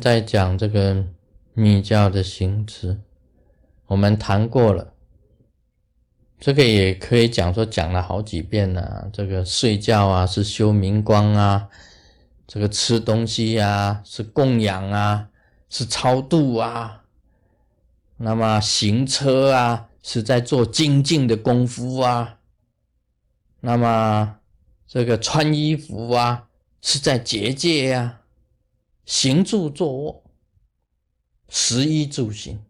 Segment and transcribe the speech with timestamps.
[0.00, 1.04] 在讲这个
[1.52, 2.98] 密教的行持，
[3.86, 4.94] 我们谈过了，
[6.38, 9.10] 这个也可以讲说讲了好几遍了。
[9.12, 11.68] 这个睡觉啊是修明光啊，
[12.46, 15.28] 这个吃东西呀是供养啊，
[15.68, 17.04] 是超度啊。
[18.16, 22.38] 那么行车啊是在做精进的功夫啊。
[23.60, 24.36] 那么
[24.86, 26.48] 这个穿衣服啊
[26.80, 28.19] 是在结界呀。
[29.04, 30.24] 行住坐卧，
[31.48, 32.64] 食衣住行，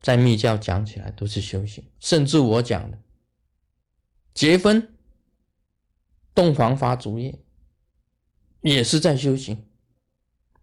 [0.00, 1.84] 在密教讲起来都是修行。
[2.00, 2.98] 甚至我讲的
[4.32, 4.96] 结婚、
[6.34, 7.38] 洞房发烛夜，
[8.62, 9.64] 也是在修行。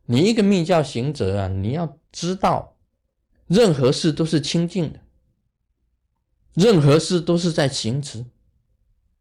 [0.05, 2.75] 你一个密教行者啊，你要知道，
[3.47, 4.99] 任何事都是清净的，
[6.53, 8.25] 任何事都是在行持。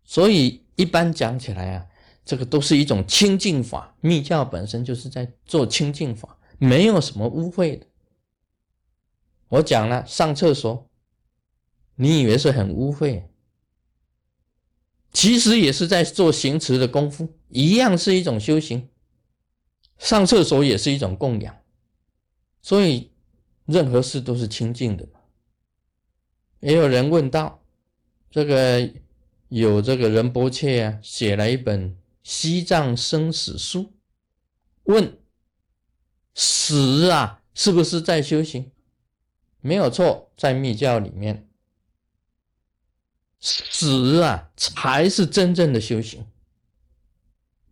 [0.03, 1.87] 所以一般讲起来啊。
[2.25, 7.87] 这个都是一种清净法，密教本身就是在做清净法，没有什么污秽的。
[9.49, 10.89] 我讲了上厕所，
[11.97, 13.25] 你以为是很污秽，
[15.13, 18.89] 其实也是在做行持的功夫，一样是一种修行。
[19.99, 21.59] 上厕所也是一种供养，
[22.63, 23.11] 所以
[23.67, 25.09] 任何事都是清净的。
[26.61, 27.63] 也有人问到，
[28.31, 28.89] 这个
[29.49, 31.97] 有这个仁波切啊，写了一本。
[32.23, 33.93] 西藏生死书
[34.85, 35.19] 问：
[36.35, 38.71] 死啊，是不是在修行？
[39.61, 41.49] 没有错，在密教里面，
[43.41, 46.27] 死啊才是真正的修行。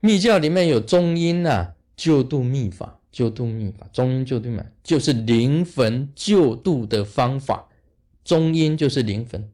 [0.00, 7.68] 密教里面有中阴啊，救度密法，救度密法，中阴救度嘛，就是灵魂救度的方法。
[8.24, 9.50] 中阴就是灵魂，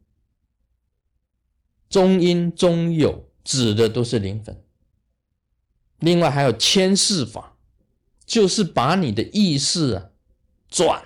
[1.89, 4.61] 中阴中有指的都是灵魂。
[6.05, 7.57] 另外还有牵世法，
[8.27, 10.11] 就是把你的意识啊
[10.69, 11.03] 转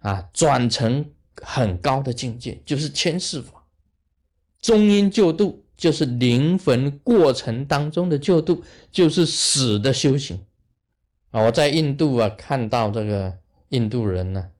[0.00, 1.10] 啊转成
[1.42, 3.64] 很高的境界，就是牵世法。
[4.60, 10.46] 中阴救度就是灵魂过程当中的救度，就是死的修行
[11.30, 11.42] 啊。
[11.42, 13.38] 我在印度啊看到这个
[13.70, 14.50] 印度人呢，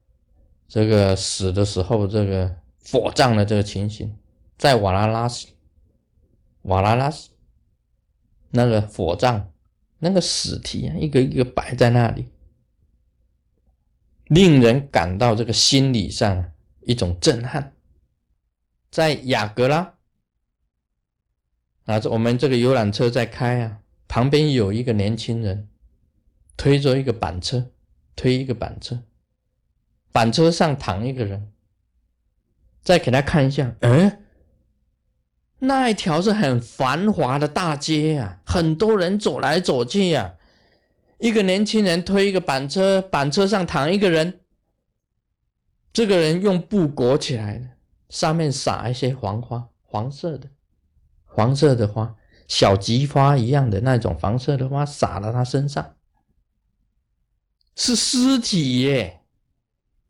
[0.69, 2.57] 这个死的时候这个
[2.91, 4.15] 火葬的这个情形，
[4.59, 5.49] 在瓦拉拉西，
[6.63, 7.31] 瓦拉拉西。
[8.57, 9.47] 那个火葬，
[9.99, 12.29] 那个尸体啊，一个一个摆在那里，
[14.29, 17.75] 令人感到这个心理上一种震撼。
[18.93, 19.95] 在雅格拉，
[21.87, 25.69] 啊，我们这个游览车在开啊，旁边有一个年轻人
[26.57, 27.73] 推着一个板车，
[28.15, 29.03] 推一个板车，
[30.13, 31.53] 板车上躺一个人，
[32.85, 34.21] 再给他看一下，嗯。
[35.61, 40.35] 那一条是很繁华的大街啊，很多人走来走去呀。
[41.19, 44.41] 一个年轻人推一个板车，板车上躺一个人。
[45.93, 47.69] 这个人用布裹起来的，
[48.09, 50.49] 上面撒一些黄花，黄色的，
[51.25, 52.15] 黄色的花，
[52.49, 55.95] 小菊花一样的那种黄色的花撒到他身上，
[57.77, 59.21] 是尸体耶！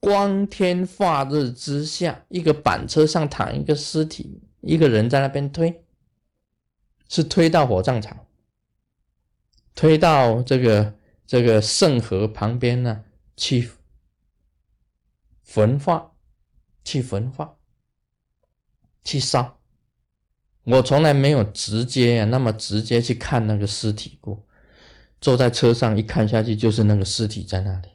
[0.00, 4.43] 光天化日之下，一个板车上躺一个尸体。
[4.66, 5.84] 一个人在那边推，
[7.08, 8.26] 是推到火葬场，
[9.75, 10.94] 推到这个
[11.26, 13.04] 这个圣河旁边呢
[13.36, 13.70] 去
[15.42, 16.12] 焚化，
[16.82, 17.56] 去焚化，
[19.04, 19.60] 去烧。
[20.64, 24.46] 我从来没有直接啊那么直接去看那个尸体过，
[25.20, 27.88] 坐在车上一看下去就是那个尸体在那里。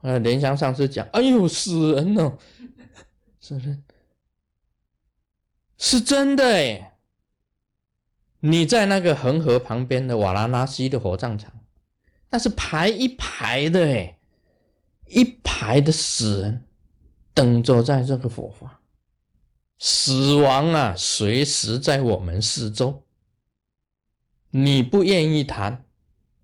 [0.00, 2.36] 呃，莲香上次讲，哎呦，死人了，
[3.40, 3.84] 死人。
[5.84, 6.96] 是真的哎！
[8.38, 11.52] 你在那个恒河旁边的瓦拉纳西的火葬场，
[12.30, 14.16] 那是排一排的哎，
[15.08, 16.64] 一排的死人
[17.34, 18.80] 等着在这个火化。
[19.80, 23.02] 死亡啊，随时在我们四周。
[24.50, 25.84] 你不愿意谈，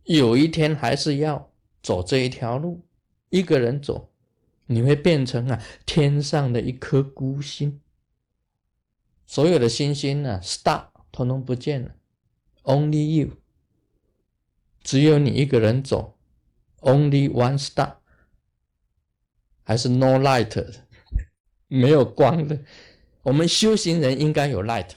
[0.03, 1.49] 有一天还是要
[1.81, 2.85] 走这一条路，
[3.31, 4.11] 一个人走，
[4.67, 7.81] 你会变成啊天上的一颗孤星。
[9.29, 11.95] 所有的星星呢，star 通通不见了
[12.63, 13.37] ，only you，
[14.83, 16.19] 只有你一个人走
[16.81, 17.97] ，only one star，
[19.65, 20.81] 还是 no light，
[21.67, 22.59] 没有光的。
[23.25, 24.93] 我们修行人应该有 light，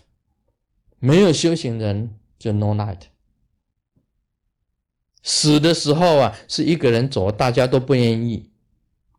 [0.99, 3.01] 没有修行人就 no light。
[5.21, 8.49] 死的时候啊，是一个人走，大家都不愿意。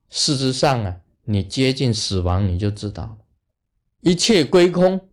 [0.08, 3.18] 事实上啊，你接近死亡，你就知道了。
[4.02, 5.08] 一切归空，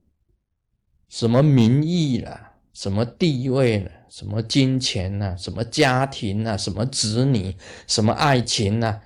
[1.07, 7.56] 什么名义了，什么地位了，什么金钱呐，什么家庭呐，什么子女，
[7.86, 9.01] 什么爱情呐，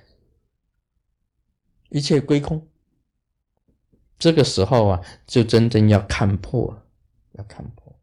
[1.90, 2.66] 一切归空。
[4.18, 6.86] 这个时候啊，就真正要看破了，
[7.32, 8.00] 要看破。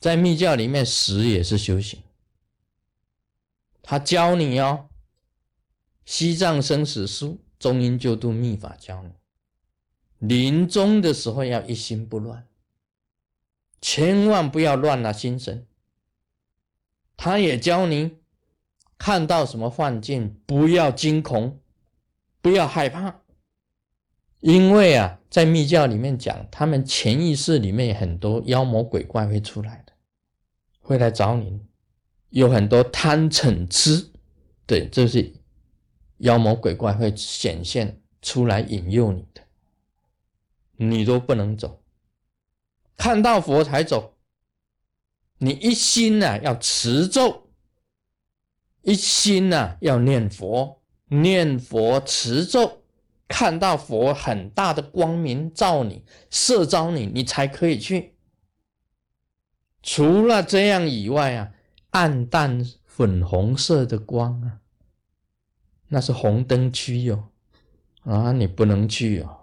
[0.00, 2.02] 在密教里面，死也是修行。
[3.82, 4.88] 他教你哦，
[6.06, 7.28] 《西藏生死书》
[7.58, 9.10] 《中阴救度秘法》教你，
[10.22, 12.46] 临终的时候要一心不乱，
[13.80, 15.66] 千万不要乱了心神。
[17.16, 18.18] 他也教你，
[18.96, 21.58] 看到什么幻境，不要惊恐，
[22.40, 23.20] 不要害怕，
[24.38, 29.92] 因为啊，在密教里面讲，他们潜意识里面很多妖魔鬼怪会出来的，
[30.78, 31.60] 会来找你，
[32.28, 34.12] 有很多贪嗔痴，
[34.66, 35.32] 对，这是
[36.18, 39.42] 妖魔鬼怪会显现出来引诱你的，
[40.90, 41.82] 你都不能走，
[42.96, 44.16] 看到佛才走。
[45.38, 47.48] 你一心呐要持咒，
[48.82, 52.82] 一心呐要念佛，念佛持咒，
[53.26, 58.14] 看到佛很大的光明照你，射照你，你才可以去。
[59.82, 61.52] 除了这样以外啊，
[61.90, 64.60] 暗淡粉红色的光啊，
[65.88, 67.30] 那是红灯区哟，
[68.04, 69.41] 啊，你不能去哦。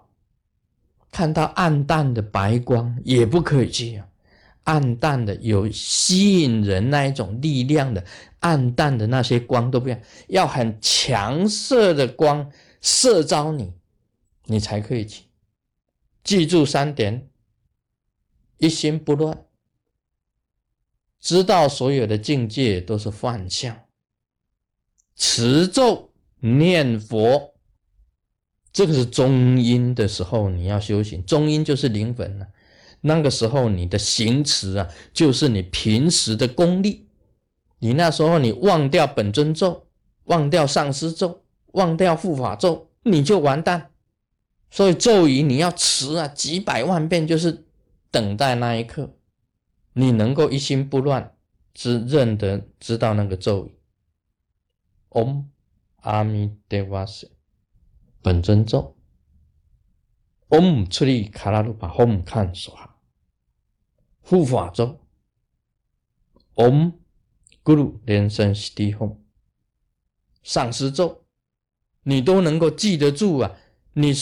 [1.10, 4.06] 看到暗淡的白光也不可以去啊。
[4.64, 8.04] 暗淡的有吸引人那一种力量的
[8.40, 9.98] 暗淡的那些光都不要，
[10.28, 13.72] 要很强色的光射着你，
[14.44, 15.24] 你才可以去。
[16.22, 17.28] 记住三点：
[18.58, 19.44] 一心不乱，
[21.18, 23.76] 知道所有的境界都是幻象，
[25.16, 27.54] 持咒念佛，
[28.72, 32.46] 这个是中阴的时候你要修行，中阴就是灵魂了。
[33.02, 37.08] 那个时候，你的行持啊，就是你平时的功力。
[37.78, 39.86] 你那时候，你忘掉本尊咒，
[40.24, 43.90] 忘掉上师咒，忘掉护法咒，你就完蛋。
[44.70, 47.64] 所以咒语你要持啊，几百万遍，就是
[48.10, 49.14] 等待那一刻，
[49.94, 51.34] 你能够一心不乱，
[51.72, 53.74] 只认得知道那个咒语。
[55.08, 55.44] Om
[56.02, 57.06] 阿弥陀佛，
[58.22, 58.96] 本尊咒。
[60.48, 62.98] Om 出力卡拉鲁巴 Home 看说哈。
[64.20, 65.00] 护法咒
[66.54, 66.92] ，Om
[67.64, 69.16] Guru 连声 Sti h o m
[70.42, 71.24] 上师咒，
[72.02, 73.56] 你都能够记得住啊！
[73.92, 74.12] 你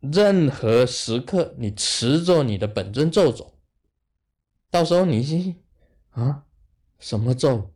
[0.00, 3.54] 任何时刻，你持着你的本尊咒走，
[4.70, 5.56] 到时候你
[6.10, 6.44] 啊，
[6.98, 7.72] 什么咒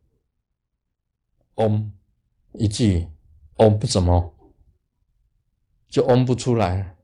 [1.55, 1.91] ，Om
[2.53, 3.07] 一句
[3.55, 4.34] Om 不怎么，
[5.95, 6.97] 就嗡不出来，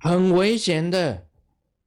[0.00, 1.28] 很危险的。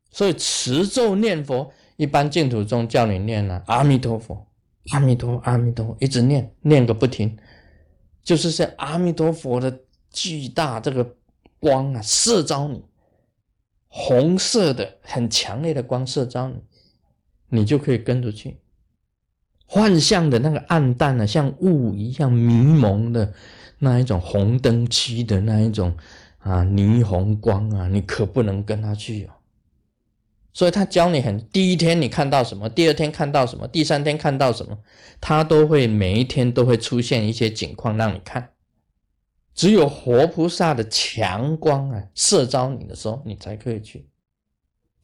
[0.10, 1.74] 所以持咒念佛。
[1.98, 4.48] 一般净土中叫你念呢，阿弥陀佛，
[4.92, 7.38] 阿弥陀，阿弥陀佛，一直念，念个不停，
[8.24, 11.18] 就是像阿弥陀佛的巨大这个
[11.60, 12.82] 光啊，射着你，
[13.90, 18.58] 红色的很强烈的光射着你，你就可以跟着去。
[19.66, 23.34] 幻象的那个暗淡啊，像雾一样迷蒙的
[23.80, 25.96] 那一种红灯区的那一种
[26.40, 29.32] 啊霓虹光啊，你可不能跟他去哦。
[30.54, 34.78] 所以他教你很，第一天你看到什么，第二天看到什么，第三天看到什么，
[35.20, 38.52] 他都会每一天都会出现一些景况让你看。
[39.54, 44.08] 只有活菩萨的强光啊射招你的时候，你才可以去。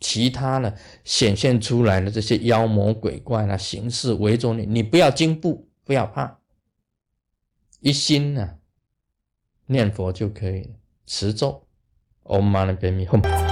[0.01, 0.73] 其他呢
[1.05, 6.39] 显现出来的这些妖魔鬼怪啊形式围着你，你不要惊怖，不要怕，
[7.79, 8.55] 一心呢
[9.67, 11.65] 念佛就可以了，持咒
[12.23, 13.50] ，Om Mani Padme Hum。